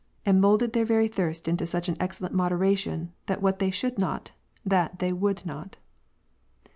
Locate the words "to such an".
1.45-1.95